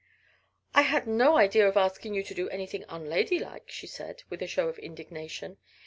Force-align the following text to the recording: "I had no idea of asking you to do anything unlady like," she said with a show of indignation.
"I 0.73 0.81
had 0.81 1.05
no 1.05 1.37
idea 1.37 1.67
of 1.69 1.77
asking 1.77 2.15
you 2.15 2.23
to 2.23 2.33
do 2.33 2.49
anything 2.49 2.85
unlady 2.89 3.37
like," 3.37 3.69
she 3.69 3.85
said 3.85 4.23
with 4.31 4.41
a 4.41 4.47
show 4.47 4.67
of 4.67 4.79
indignation. 4.79 5.57